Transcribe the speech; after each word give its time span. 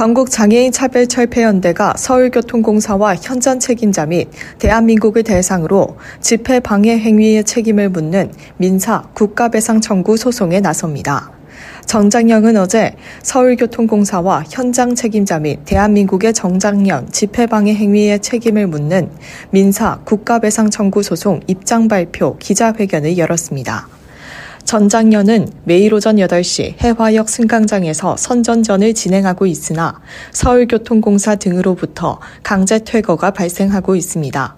전국 0.00 0.30
장애인 0.30 0.72
차별 0.72 1.06
철폐연대가 1.06 1.92
서울교통공사와 1.94 3.16
현장 3.16 3.58
책임자 3.60 4.06
및 4.06 4.30
대한민국을 4.58 5.22
대상으로 5.22 5.98
집회 6.22 6.58
방해 6.58 6.98
행위의 6.98 7.44
책임을 7.44 7.90
묻는 7.90 8.32
민사 8.56 9.02
국가배상 9.12 9.82
청구 9.82 10.16
소송에 10.16 10.60
나섭니다. 10.60 11.32
정장영은 11.84 12.56
어제 12.56 12.96
서울교통공사와 13.22 14.44
현장 14.48 14.94
책임자 14.94 15.38
및 15.38 15.58
대한민국의 15.66 16.32
정장년 16.32 17.12
집회방해 17.12 17.74
행위의 17.74 18.20
책임을 18.20 18.68
묻는 18.68 19.10
민사 19.50 19.98
국가배상 20.06 20.70
청구 20.70 21.02
소송 21.02 21.40
입장 21.46 21.88
발표 21.88 22.38
기자회견을 22.38 23.18
열었습니다. 23.18 23.99
전장년은 24.70 25.48
매일 25.64 25.92
오전 25.92 26.14
8시 26.14 26.80
해화역 26.80 27.28
승강장에서 27.28 28.16
선전전을 28.16 28.94
진행하고 28.94 29.46
있으나 29.46 30.00
서울교통공사 30.30 31.34
등으로부터 31.34 32.20
강제 32.44 32.78
퇴거가 32.78 33.32
발생하고 33.32 33.96
있습니다. 33.96 34.56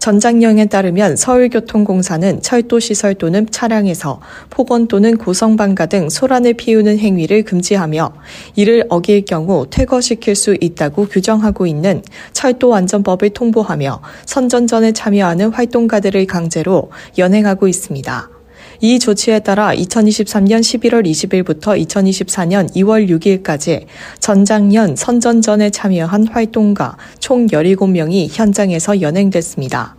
전장령에 0.00 0.66
따르면 0.66 1.14
서울교통공사는 1.14 2.42
철도시설 2.42 3.14
또는 3.14 3.46
차량에서 3.48 4.20
폭언 4.50 4.88
또는 4.88 5.16
고성방가 5.16 5.86
등 5.86 6.10
소란을 6.10 6.54
피우는 6.54 6.98
행위를 6.98 7.44
금지하며 7.44 8.12
이를 8.56 8.84
어길 8.88 9.24
경우 9.24 9.68
퇴거시킬 9.70 10.34
수 10.34 10.56
있다고 10.60 11.06
규정하고 11.06 11.68
있는 11.68 12.02
철도안전법을 12.32 13.30
통보하며 13.30 14.02
선전전에 14.26 14.90
참여하는 14.90 15.50
활동가들을 15.50 16.26
강제로 16.26 16.90
연행하고 17.18 17.68
있습니다. 17.68 18.33
이 18.80 18.98
조치에 18.98 19.40
따라 19.40 19.74
2023년 19.74 20.60
11월 20.60 21.06
20일부터 21.06 21.80
2024년 21.86 22.70
2월 22.74 23.08
6일까지 23.08 23.86
전장년 24.18 24.96
선전전에 24.96 25.70
참여한 25.70 26.26
활동가 26.28 26.96
총 27.18 27.46
17명이 27.46 28.28
현장에서 28.32 29.00
연행됐습니다. 29.00 29.96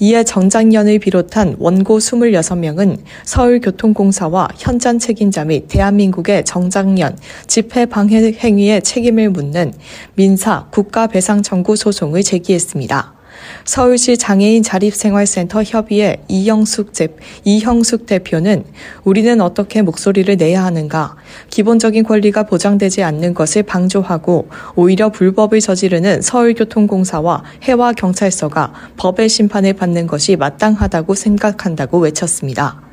이에 0.00 0.24
정장년을 0.24 1.00
비롯한 1.00 1.56
원고 1.58 1.98
26명은 1.98 2.98
서울교통공사와 3.24 4.48
현장 4.56 4.98
책임자 4.98 5.44
및 5.44 5.66
대한민국의 5.68 6.44
정장년 6.44 7.16
집회 7.46 7.84
방해 7.84 8.32
행위의 8.32 8.82
책임을 8.82 9.30
묻는 9.30 9.72
민사 10.14 10.66
국가배상 10.70 11.42
청구 11.42 11.76
소송을 11.76 12.22
제기했습니다. 12.22 13.17
서울시 13.64 14.16
장애인 14.16 14.62
자립생활센터 14.62 15.62
협의회 15.62 16.22
이영숙, 16.28 16.94
제, 16.94 17.08
이형숙 17.44 18.06
대표는 18.06 18.64
우리는 19.04 19.40
어떻게 19.40 19.82
목소리를 19.82 20.36
내야 20.36 20.64
하는가, 20.64 21.16
기본적인 21.50 22.04
권리가 22.04 22.44
보장되지 22.44 23.02
않는 23.02 23.34
것을 23.34 23.62
방조하고 23.62 24.48
오히려 24.74 25.10
불법을 25.10 25.60
저지르는 25.60 26.22
서울교통공사와 26.22 27.44
해와 27.62 27.92
경찰서가 27.92 28.72
법의 28.96 29.28
심판을 29.28 29.74
받는 29.74 30.06
것이 30.06 30.36
마땅하다고 30.36 31.14
생각한다고 31.14 31.98
외쳤습니다. 31.98 32.87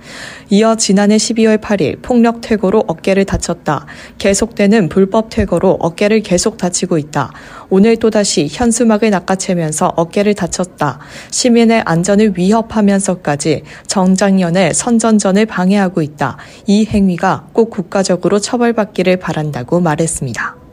이어 0.50 0.76
지난해 0.76 1.18
12월 1.18 1.60
8일 1.60 2.02
폭력 2.02 2.42
퇴거로 2.42 2.84
어깨를 2.88 3.26
다쳤다. 3.26 3.86
계속되는 4.18 4.90
불법 4.90 5.30
퇴거로 5.30 5.78
어깨를 5.80 6.22
계속 6.22 6.58
다치고 6.58 6.98
있다. 6.98 7.32
오늘 7.70 7.98
또다시 7.98 8.48
현수막을 8.50 9.10
낚아채면서 9.10 9.94
어깨를 9.96 10.34
다쳤다. 10.34 11.00
시민의 11.32 11.82
안전을 11.86 12.34
위협하면서까지 12.38 13.64
정장년의 13.88 14.74
선전전을 14.74 15.46
방해하고 15.46 16.02
있다. 16.02 16.38
이 16.68 16.86
행위가 16.86 17.48
꼭 17.54 17.70
국가적으로 17.70 18.40
처벌받기를 18.40 19.18
바란다고 19.18 19.80
말했습니다. 19.80 20.65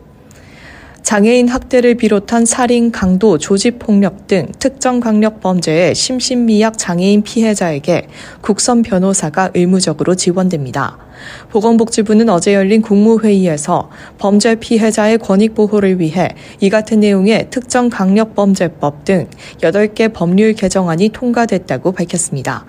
장애인 1.02 1.48
학대를 1.48 1.96
비롯한 1.96 2.46
살인, 2.46 2.92
강도, 2.92 3.36
조직폭력 3.36 4.28
등 4.28 4.46
특정 4.58 5.00
강력 5.00 5.40
범죄의 5.40 5.94
심신미약 5.94 6.78
장애인 6.78 7.22
피해자에게 7.22 8.08
국선 8.40 8.82
변호사가 8.82 9.50
의무적으로 9.54 10.14
지원됩니다. 10.14 10.98
보건복지부는 11.50 12.28
어제 12.28 12.54
열린 12.54 12.82
국무회의에서 12.82 13.90
범죄 14.18 14.54
피해자의 14.54 15.18
권익 15.18 15.54
보호를 15.54 16.00
위해 16.00 16.30
이 16.60 16.70
같은 16.70 17.00
내용의 17.00 17.48
특정 17.50 17.90
강력범죄법 17.90 19.04
등 19.04 19.28
8개 19.60 20.12
법률 20.12 20.54
개정안이 20.54 21.10
통과됐다고 21.10 21.92
밝혔습니다. 21.92 22.64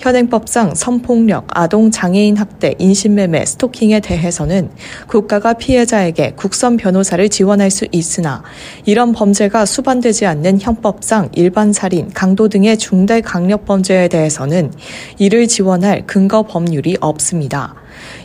현행법상 0.00 0.74
성폭력, 0.74 1.46
아동 1.48 1.90
장애인 1.90 2.36
학대, 2.36 2.74
인신매매, 2.78 3.44
스토킹에 3.44 4.00
대해서는 4.00 4.70
국가가 5.08 5.54
피해자에게 5.54 6.34
국선 6.36 6.76
변호사를 6.76 7.28
지원할 7.28 7.70
수 7.70 7.86
있으나 7.90 8.42
이런 8.84 9.12
범죄가 9.12 9.64
수반되지 9.66 10.26
않는 10.26 10.60
형법상 10.60 11.30
일반 11.34 11.72
살인, 11.72 12.10
강도 12.12 12.48
등의 12.48 12.78
중대 12.78 13.20
강력범죄에 13.20 14.08
대해서는 14.08 14.72
이를 15.18 15.48
지원할 15.48 16.04
근거 16.06 16.42
법률이 16.42 16.98
없습니다. 17.00 17.74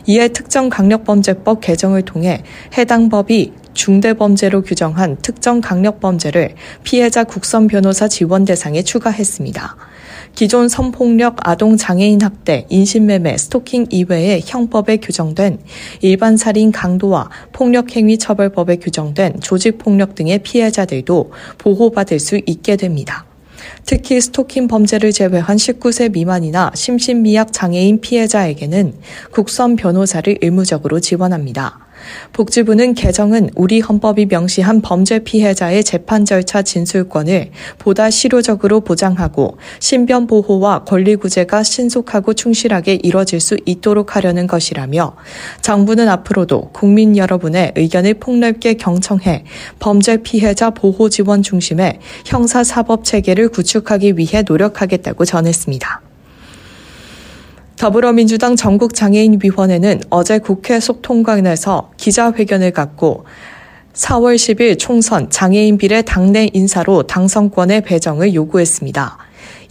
이에 0.06 0.28
특정 0.28 0.68
강력범죄법 0.68 1.60
개정을 1.60 2.02
통해 2.02 2.42
해당 2.76 3.08
법이 3.08 3.52
중대범죄로 3.74 4.62
규정한 4.62 5.16
특정 5.22 5.60
강력범죄를 5.60 6.54
피해자 6.82 7.24
국선 7.24 7.66
변호사 7.66 8.08
지원 8.08 8.44
대상에 8.44 8.82
추가했습니다. 8.82 9.76
기존 10.34 10.68
성폭력, 10.68 11.36
아동 11.46 11.76
장애인 11.76 12.22
학대, 12.22 12.66
인신매매, 12.70 13.36
스토킹 13.36 13.86
이외의 13.90 14.42
형법에 14.44 14.96
규정된 14.96 15.58
일반 16.00 16.36
살인 16.36 16.72
강도와 16.72 17.28
폭력행위 17.52 18.18
처벌법에 18.18 18.76
규정된 18.76 19.40
조직폭력 19.40 20.14
등의 20.14 20.38
피해자들도 20.38 21.32
보호받을 21.58 22.18
수 22.18 22.40
있게 22.46 22.76
됩니다. 22.76 23.26
특히 23.84 24.20
스토킹 24.20 24.68
범죄를 24.68 25.12
제외한 25.12 25.56
19세 25.56 26.12
미만이나 26.12 26.70
심신미약 26.74 27.52
장애인 27.52 28.00
피해자에게는 28.00 28.94
국선 29.32 29.76
변호사를 29.76 30.38
의무적으로 30.40 31.00
지원합니다. 31.00 31.91
복지부는 32.32 32.94
개정은 32.94 33.50
우리 33.54 33.80
헌법이 33.80 34.26
명시한 34.26 34.80
범죄 34.82 35.20
피해자의 35.20 35.84
재판 35.84 36.24
절차 36.24 36.62
진술권을 36.62 37.50
보다 37.78 38.10
실효적으로 38.10 38.80
보장하고 38.80 39.58
신변 39.80 40.26
보호와 40.26 40.84
권리 40.84 41.16
구제가 41.16 41.62
신속하고 41.62 42.34
충실하게 42.34 42.98
이뤄질 43.02 43.40
수 43.40 43.56
있도록 43.66 44.16
하려는 44.16 44.46
것이라며 44.46 45.16
정부는 45.60 46.08
앞으로도 46.08 46.70
국민 46.72 47.16
여러분의 47.16 47.72
의견을 47.76 48.14
폭넓게 48.14 48.74
경청해 48.74 49.44
범죄 49.78 50.18
피해자 50.18 50.70
보호 50.70 51.08
지원 51.08 51.42
중심의 51.42 51.98
형사 52.24 52.64
사법 52.64 53.04
체계를 53.04 53.48
구축하기 53.48 54.16
위해 54.16 54.42
노력하겠다고 54.46 55.24
전했습니다. 55.24 56.11
더불어민주당 57.82 58.54
전국장애인위원회는 58.54 60.02
어제 60.08 60.38
국회 60.38 60.78
속 60.78 61.02
통관에서 61.02 61.90
기자회견을 61.96 62.70
갖고 62.70 63.24
4월 63.92 64.36
10일 64.36 64.78
총선 64.78 65.28
장애인 65.30 65.78
비례 65.78 66.00
당내 66.00 66.50
인사로 66.52 67.02
당선권의 67.08 67.80
배정을 67.80 68.34
요구했습니다. 68.34 69.18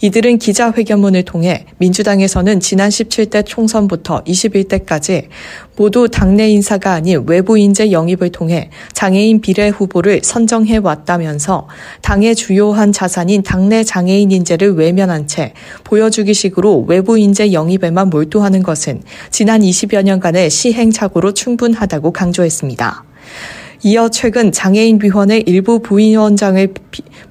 이들은 0.02 0.38
기자회견문을 0.38 1.22
통해 1.22 1.64
민주당에서는 1.78 2.58
지난 2.58 2.90
17대 2.90 3.46
총선부터 3.46 4.24
21대까지 4.24 5.28
모두 5.76 6.08
당내 6.08 6.50
인사가 6.50 6.92
아닌 6.92 7.22
외부 7.28 7.56
인재 7.56 7.92
영입을 7.92 8.30
통해 8.30 8.70
장애인 8.94 9.40
비례 9.40 9.68
후보를 9.68 10.20
선정해 10.24 10.78
왔다면서 10.78 11.68
당의 12.00 12.34
주요한 12.34 12.90
자산인 12.90 13.44
당내 13.44 13.84
장애인 13.84 14.32
인재를 14.32 14.74
외면한 14.74 15.28
채 15.28 15.54
보여주기식으로 15.84 16.86
외부 16.88 17.16
인재 17.16 17.52
영입에만 17.52 18.10
몰두하는 18.10 18.64
것은 18.64 19.02
지난 19.30 19.60
20여 19.60 20.02
년간의 20.02 20.50
시행착오로 20.50 21.32
충분하다고 21.32 22.10
강조했습니다. 22.10 23.04
이어 23.84 24.08
최근 24.10 24.52
장애인위원회 24.52 25.42
일부 25.44 25.80
부위원장을, 25.80 26.72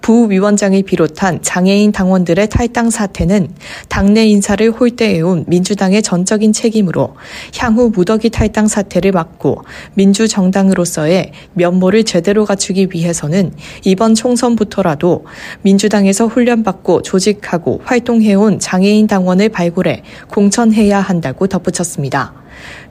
부위원장을 0.01 0.83
비롯한 0.83 1.41
장애인 1.41 1.93
당원들의 1.93 2.49
탈당 2.49 2.89
사태는 2.89 3.53
당내 3.87 4.25
인사를 4.25 4.69
홀대해온 4.69 5.45
민주당의 5.47 6.01
전적인 6.01 6.51
책임으로 6.51 7.15
향후 7.57 7.89
무더기 7.95 8.31
탈당 8.31 8.67
사태를 8.67 9.13
막고 9.13 9.63
민주정당으로서의 9.93 11.31
면모를 11.53 12.03
제대로 12.03 12.43
갖추기 12.43 12.89
위해서는 12.91 13.53
이번 13.85 14.13
총선부터라도 14.13 15.25
민주당에서 15.61 16.27
훈련받고 16.27 17.03
조직하고 17.03 17.79
활동해온 17.85 18.59
장애인 18.59 19.07
당원을 19.07 19.47
발굴해 19.47 20.03
공천해야 20.27 20.99
한다고 20.99 21.47
덧붙였습니다. 21.47 22.40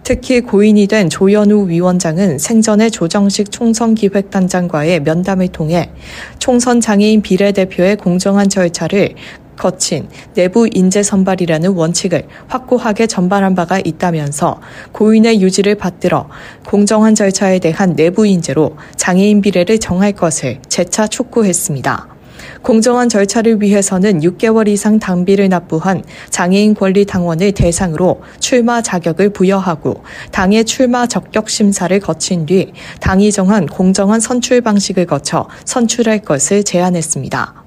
특히 0.03 0.41
고인이 0.41 0.87
된 0.87 1.09
조현우 1.09 1.69
위원장은 1.69 2.39
생전에 2.39 2.91
조정식 2.91 3.51
총선기획단장과의 3.51 5.01
면담을 5.01 5.49
통해 5.49 5.91
총선 6.39 6.81
장애인 6.81 7.23
비례대표의 7.23 7.97
공정한 7.97 8.49
절차를 8.49 9.15
거친 9.61 10.09
내부 10.35 10.69
인재 10.73 11.03
선발이라는 11.03 11.73
원칙을 11.73 12.27
확고하게 12.49 13.07
전발한 13.07 13.55
바가 13.55 13.79
있다면서 13.85 14.59
고인의 14.93 15.43
유지를 15.43 15.75
받들어 15.75 16.29
공정한 16.67 17.15
절차에 17.15 17.59
대한 17.59 17.95
내부 17.95 18.27
인재로 18.27 18.77
장애인 18.97 19.43
비례를 19.43 19.79
정할 19.79 20.13
것을 20.13 20.61
재차 20.69 21.07
촉구했습니다. 21.07 22.20
공정한 22.63 23.09
절차를 23.09 23.61
위해서는 23.63 24.21
6개월 24.21 24.69
이상 24.69 24.99
당비를 24.99 25.49
납부한 25.49 26.03
장애인 26.31 26.75
권리 26.75 27.05
당원을 27.05 27.53
대상으로 27.53 28.23
출마 28.39 28.83
자격을 28.83 29.31
부여하고 29.31 30.03
당의 30.33 30.65
출마 30.65 31.07
적격 31.07 31.49
심사를 31.51 31.99
거친 32.01 32.47
뒤 32.47 32.73
당이 33.01 33.33
정한 33.33 33.67
공정한 33.67 34.21
선출 34.21 34.61
방식을 34.61 35.07
거쳐 35.07 35.49
선출할 35.65 36.21
것을 36.21 36.65
제안했습니다. 36.65 37.60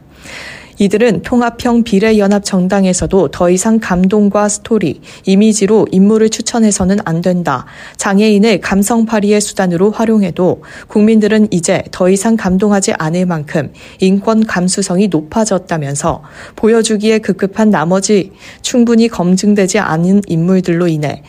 이들은 0.83 1.21
통합형 1.21 1.83
비례연합 1.83 2.43
정당에서도 2.43 3.29
더 3.29 3.49
이상 3.49 3.79
감동과 3.79 4.49
스토리, 4.49 4.99
이미지로 5.25 5.87
인물을 5.91 6.29
추천해서는 6.29 6.97
안 7.05 7.21
된다. 7.21 7.65
장애인을 7.95 8.59
감성파리의 8.59 9.39
수단으로 9.39 9.91
활용해도 9.91 10.61
국민들은 10.89 11.47
이제 11.51 11.83
더 11.91 12.09
이상 12.09 12.35
감동하지 12.35 12.91
않을 12.99 13.25
만큼 13.25 13.71
인권 14.01 14.45
감수성이 14.45 15.07
높아졌다면서 15.07 16.21
보여주기에 16.57 17.19
급급한 17.19 17.69
나머지 17.69 18.33
충분히 18.61 19.07
검증되지 19.07 19.79
않은 19.79 20.23
인물들로 20.27 20.89
인해 20.89 21.23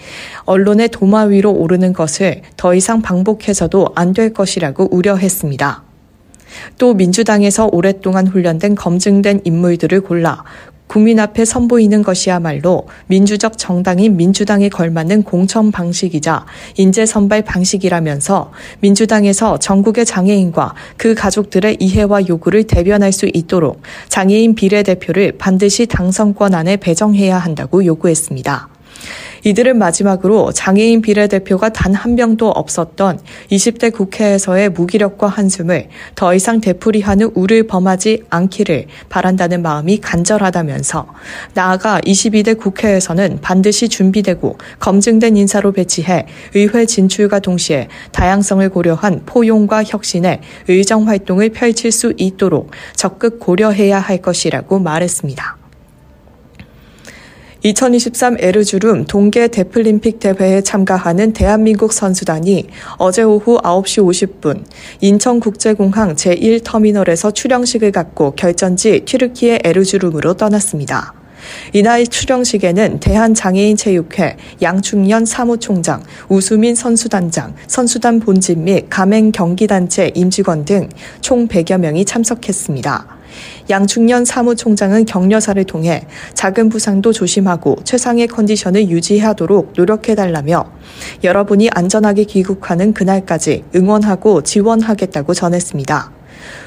언론의 0.46 0.88
도마 0.88 1.26
위로 1.26 1.52
오르는 1.52 1.92
것을 1.92 2.42
더 2.56 2.74
이상 2.74 3.02
반복해서도 3.02 3.90
안 3.94 4.14
될 4.14 4.32
것이라고 4.32 4.88
우려했습니다. 4.92 5.93
또 6.78 6.94
민주당에서 6.94 7.68
오랫동안 7.72 8.26
훈련된 8.26 8.74
검증된 8.74 9.40
인물들을 9.44 10.00
골라 10.00 10.44
국민 10.86 11.18
앞에 11.18 11.44
선보이는 11.44 12.02
것이야말로 12.02 12.86
민주적 13.06 13.58
정당인 13.58 14.16
민주당에 14.16 14.68
걸맞는 14.68 15.22
공천 15.22 15.72
방식이자 15.72 16.44
인재 16.76 17.06
선발 17.06 17.42
방식이라면서 17.42 18.52
민주당에서 18.80 19.58
전국의 19.58 20.04
장애인과 20.04 20.74
그 20.96 21.14
가족들의 21.14 21.78
이해와 21.80 22.28
요구를 22.28 22.64
대변할 22.68 23.12
수 23.12 23.28
있도록 23.32 23.82
장애인 24.08 24.54
비례대표를 24.54 25.32
반드시 25.38 25.86
당선권 25.86 26.54
안에 26.54 26.76
배정해야 26.76 27.38
한다고 27.38 27.84
요구했습니다. 27.84 28.73
이들은 29.44 29.78
마지막으로 29.78 30.52
장애인 30.52 31.00
비례대표가 31.02 31.70
단 31.70 31.94
한 31.94 32.16
명도 32.16 32.50
없었던 32.50 33.20
20대 33.50 33.92
국회에서의 33.92 34.68
무기력과 34.70 35.26
한숨을 35.26 35.88
더 36.14 36.34
이상 36.34 36.60
되풀이하는 36.60 37.30
우를 37.34 37.66
범하지 37.66 38.24
않기를 38.28 38.86
바란다는 39.08 39.62
마음이 39.62 39.98
간절하다면서 39.98 41.06
나아가 41.54 42.00
22대 42.00 42.58
국회에서는 42.58 43.38
반드시 43.40 43.88
준비되고 43.88 44.58
검증된 44.80 45.36
인사로 45.36 45.72
배치해 45.72 46.26
의회 46.54 46.84
진출과 46.84 47.38
동시에 47.38 47.88
다양성을 48.12 48.68
고려한 48.68 49.22
포용과 49.24 49.84
혁신의 49.84 50.40
의정 50.68 51.08
활동을 51.08 51.50
펼칠 51.50 51.92
수 51.92 52.12
있도록 52.16 52.70
적극 52.96 53.38
고려해야 53.38 53.98
할 53.98 54.18
것이라고 54.18 54.78
말했습니다. 54.78 55.63
2023 57.64 58.36
에르주름 58.40 59.06
동계 59.06 59.48
데플림픽 59.48 60.20
대회에 60.20 60.60
참가하는 60.60 61.32
대한민국 61.32 61.94
선수단이 61.94 62.66
어제 62.98 63.22
오후 63.22 63.56
9시 63.56 64.04
50분 64.04 64.64
인천국제공항 65.00 66.14
제1터미널에서 66.14 67.34
출영식을 67.34 67.90
갖고 67.90 68.32
결전지 68.32 69.06
튀르키의 69.06 69.60
에르주름으로 69.64 70.34
떠났습니다. 70.34 71.14
이날 71.72 72.06
출영식에는 72.06 73.00
대한장애인체육회 73.00 74.36
양충년 74.60 75.24
사무총장, 75.24 76.02
우수민 76.28 76.74
선수단장, 76.74 77.54
선수단 77.66 78.20
본진 78.20 78.64
및 78.64 78.88
가맹 78.90 79.32
경기단체 79.32 80.12
임직원 80.14 80.66
등 80.66 80.90
총 81.22 81.48
100여 81.48 81.78
명이 81.78 82.04
참석했습니다. 82.04 83.23
양충년 83.70 84.24
사무총장은 84.24 85.04
격려사를 85.04 85.62
통해 85.64 86.06
작은 86.34 86.68
부상도 86.68 87.12
조심하고 87.12 87.76
최상의 87.84 88.26
컨디션을 88.28 88.88
유지하도록 88.88 89.72
노력해달라며 89.76 90.70
여러분이 91.22 91.70
안전하게 91.70 92.24
귀국하는 92.24 92.92
그날까지 92.92 93.64
응원하고 93.74 94.42
지원하겠다고 94.42 95.34
전했습니다. 95.34 96.23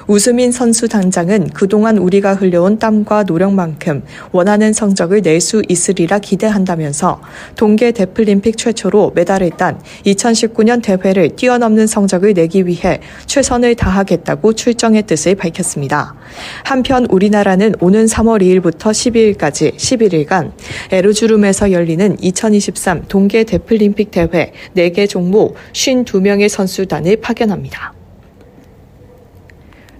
우수민 0.07 0.51
선수 0.51 0.87
단장은 0.87 1.49
그동안 1.49 1.97
우리가 1.97 2.35
흘려온 2.35 2.79
땀과 2.79 3.23
노력만큼 3.23 4.03
원하는 4.31 4.73
성적을 4.73 5.21
낼 5.21 5.37
수 5.39 5.61
있으리라 5.69 6.19
기대한다면서 6.19 7.21
동계 7.55 7.91
데플림픽 7.91 8.57
최초로 8.57 9.11
메달을 9.15 9.51
딴 9.51 9.79
2019년 10.05 10.81
대회를 10.81 11.35
뛰어넘는 11.35 11.87
성적을 11.87 12.33
내기 12.33 12.65
위해 12.65 13.01
최선을 13.27 13.75
다하겠다고 13.75 14.53
출정의 14.53 15.03
뜻을 15.03 15.35
밝혔습니다. 15.35 16.15
한편 16.63 17.05
우리나라는 17.09 17.75
오는 17.79 18.05
3월 18.05 18.41
2일부터 18.41 18.91
12일까지 18.91 19.75
11일간 19.75 20.51
에르주름에서 20.91 21.71
열리는 21.71 22.17
2023 22.19 23.05
동계 23.07 23.43
데플림픽 23.43 24.11
대회 24.11 24.51
4개 24.75 25.07
종목 25.07 25.55
52명의 25.73 26.49
선수단을 26.49 27.17
파견합니다. 27.17 27.96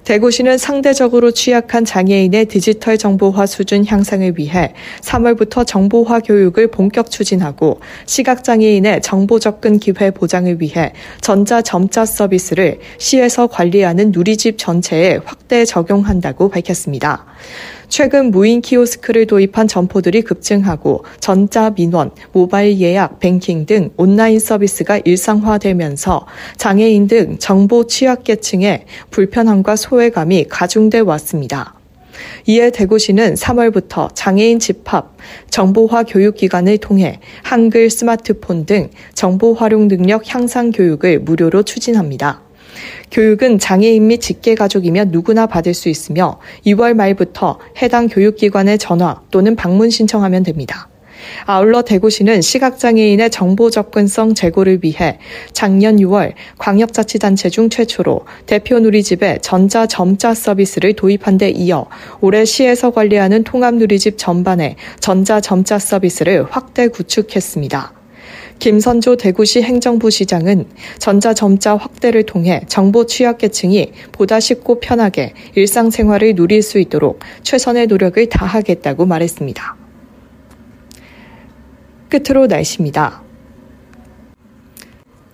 대구시는 0.08 0.58
상대적으로 0.58 1.32
취약한 1.32 1.84
장애인의 1.84 2.46
디지털 2.46 2.98
정보화 2.98 3.46
수준 3.46 3.86
향상을 3.86 4.38
위해 4.38 4.74
3월부터 5.02 5.68
정보화 5.68 6.22
교육을 6.22 6.68
본격 6.68 7.12
추진하고 7.12 7.82
시각장애인의 8.06 9.02
정보 9.02 9.38
접근 9.38 9.80
기회 9.80 10.12
보장을 10.12 10.62
위해 10.62 10.94
전자 11.20 11.62
점자 11.62 12.06
서비스를 12.06 12.80
시에서 12.98 13.48
관리하는 13.48 14.12
누리집 14.12 14.58
전체에 14.58 15.20
확대 15.26 15.66
적용한다고 15.66 16.48
밝혔습니다. 16.48 17.26
최근 17.90 18.32
무인 18.32 18.62
키오스크를 18.62 19.28
도입한 19.28 19.68
점포들이 19.68 20.22
급증하고 20.22 21.06
전자 21.20 21.70
민원, 21.70 22.12
모바일 22.34 22.80
예약, 22.80 23.20
뱅킹 23.20 23.66
등 23.66 23.90
온라인 23.96 24.40
서비스가 24.40 25.00
일상화되면서 25.04 26.28
장애인 26.58 27.08
등 27.08 27.38
정보 27.40 27.88
취약계층의 27.88 28.86
불편함과 29.10 29.76
소외감이 29.78 30.46
가중돼 30.50 31.00
왔습니다. 31.00 31.76
이에 32.48 32.72
대구시는 32.72 33.36
3월부터 33.36 34.10
장애인 34.14 34.60
집합, 34.60 35.16
정보화 35.50 36.04
교육기관을 36.04 36.80
통해 36.80 37.20
한글 37.44 37.90
스마트폰 37.90 38.66
등 38.66 38.90
정보 39.14 39.54
활용 39.54 39.88
능력 39.88 40.34
향상 40.34 40.72
교육을 40.72 41.20
무료로 41.20 41.64
추진합니다. 41.64 42.47
교육은 43.12 43.60
장애인 43.60 44.08
및 44.08 44.20
직계가족이면 44.20 45.10
누구나 45.12 45.48
받을 45.48 45.74
수 45.74 45.90
있으며 45.90 46.40
2월 46.66 46.94
말부터 46.94 47.60
해당 47.82 48.08
교육기관에 48.08 48.78
전화 48.78 49.22
또는 49.32 49.56
방문 49.56 49.90
신청하면 49.90 50.44
됩니다. 50.44 50.90
아울러 51.46 51.82
대구시는 51.82 52.42
시각장애인의 52.42 53.30
정보 53.30 53.70
접근성 53.70 54.34
제고를 54.34 54.80
위해 54.84 55.20
작년 55.54 55.98
6월 55.98 56.34
광역자치단체 56.58 57.50
중 57.50 57.70
최초로 57.70 58.22
대표 58.46 58.80
누리집에 58.80 59.40
전자 59.42 59.88
점자 59.88 60.34
서비스를 60.34 60.94
도입한 60.94 61.38
데 61.38 61.50
이어 61.50 61.88
올해 62.22 62.46
시에서 62.46 62.92
관리하는 62.92 63.44
통합 63.44 63.76
누리집 63.76 64.18
전반에 64.18 64.76
전자 65.00 65.42
점자 65.42 65.80
서비스를 65.80 66.46
확대 66.50 66.88
구축했습니다. 66.88 67.97
김선조 68.60 69.18
대구시 69.18 69.62
행정부 69.62 70.10
시장은 70.10 70.66
전자점자 71.00 71.76
확대를 71.76 72.24
통해 72.24 72.62
정보 72.68 73.06
취약계층이 73.06 73.92
보다 74.12 74.40
쉽고 74.40 74.80
편하게 74.80 75.34
일상생활을 75.56 76.36
누릴 76.36 76.62
수 76.62 76.80
있도록 76.80 77.20
최선의 77.44 77.88
노력을 77.88 78.28
다하겠다고 78.28 79.06
말했습니다. 79.06 79.76
끝으로 82.10 82.48
날씨입니다. 82.48 83.24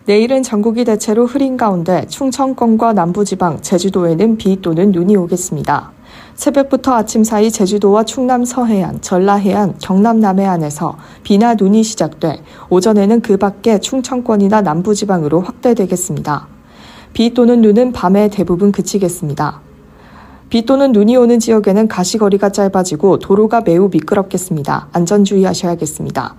내일은 0.06 0.44
전국이 0.44 0.84
대체로 0.84 1.26
흐린 1.26 1.56
가운데 1.56 2.06
충청권과 2.10 2.92
남부지방, 2.92 3.62
제주도에는 3.62 4.38
비 4.38 4.62
또는 4.62 4.92
눈이 4.92 5.16
오겠습니다. 5.16 5.94
새벽부터 6.36 6.94
아침 6.94 7.24
사이 7.24 7.52
제주도와 7.52 8.04
충남 8.04 8.44
서해안, 8.44 9.02
전라해안, 9.02 9.76
경남 9.80 10.20
남해안에서 10.20 10.98
비나 11.24 11.54
눈이 11.54 11.84
시작돼 11.84 12.42
오전에는 12.70 13.22
그 13.22 13.38
밖에 13.38 13.80
충청권이나 13.80 14.62
남부지방으로 14.62 15.42
확대되겠습니다. 15.42 16.48
비 17.14 17.34
또는 17.34 17.62
눈은 17.62 17.92
밤에 17.92 18.30
대부분 18.30 18.72
그치겠습니다. 18.72 19.62
비 20.50 20.66
또는 20.66 20.92
눈이 20.92 21.16
오는 21.18 21.40
지역에는 21.40 21.88
가시거리가 21.88 22.50
짧아지고 22.50 23.20
도로가 23.20 23.62
매우 23.62 23.90
미끄럽겠습니다. 23.90 24.90
안전주의하셔야겠습니다. 24.92 26.36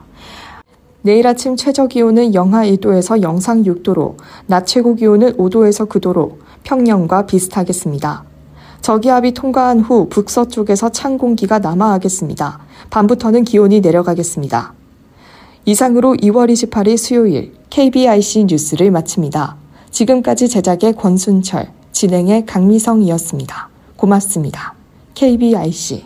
내일 1.02 1.26
아침 1.26 1.56
최저 1.56 1.86
기온은 1.86 2.32
영하 2.32 2.64
1도에서 2.64 3.22
영상 3.22 3.62
6도로, 3.62 4.16
낮 4.46 4.66
최고 4.66 4.94
기온은 4.94 5.36
5도에서 5.36 5.88
9도로 5.88 6.38
평년과 6.62 7.26
비슷하겠습니다. 7.26 8.33
저기압이 8.84 9.32
통과한 9.32 9.80
후 9.80 10.10
북서쪽에서 10.10 10.90
찬 10.90 11.16
공기가 11.16 11.58
남하하겠습니다. 11.58 12.58
밤부터는 12.90 13.44
기온이 13.44 13.80
내려가겠습니다. 13.80 14.74
이상으로 15.64 16.12
2월 16.16 16.52
28일 16.52 16.98
수요일 16.98 17.54
KBIC 17.70 18.44
뉴스를 18.44 18.90
마칩니다. 18.90 19.56
지금까지 19.90 20.50
제작의 20.50 20.96
권순철, 20.96 21.70
진행의 21.92 22.44
강미성이었습니다. 22.44 23.70
고맙습니다. 23.96 24.74
KBIC 25.14 26.04